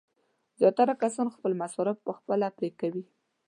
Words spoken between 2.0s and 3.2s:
خپله پرې کوي.